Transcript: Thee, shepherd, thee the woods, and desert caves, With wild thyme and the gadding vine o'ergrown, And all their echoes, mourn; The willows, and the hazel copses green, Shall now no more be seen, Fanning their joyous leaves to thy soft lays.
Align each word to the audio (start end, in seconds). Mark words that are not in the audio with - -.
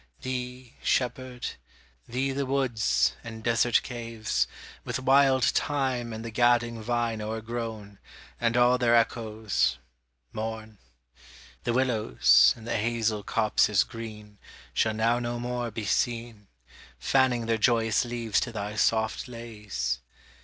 Thee, 0.23 0.73
shepherd, 0.81 1.45
thee 2.07 2.31
the 2.31 2.47
woods, 2.47 3.13
and 3.23 3.43
desert 3.43 3.83
caves, 3.83 4.47
With 4.83 4.97
wild 4.99 5.43
thyme 5.43 6.11
and 6.11 6.25
the 6.25 6.31
gadding 6.31 6.81
vine 6.81 7.21
o'ergrown, 7.21 7.99
And 8.39 8.57
all 8.57 8.79
their 8.79 8.95
echoes, 8.95 9.77
mourn; 10.33 10.79
The 11.65 11.73
willows, 11.73 12.51
and 12.57 12.65
the 12.65 12.77
hazel 12.77 13.21
copses 13.21 13.83
green, 13.83 14.39
Shall 14.73 14.95
now 14.95 15.19
no 15.19 15.39
more 15.39 15.69
be 15.69 15.85
seen, 15.85 16.47
Fanning 16.97 17.45
their 17.45 17.59
joyous 17.59 18.03
leaves 18.03 18.39
to 18.39 18.51
thy 18.51 18.77
soft 18.77 19.27
lays. 19.27 19.99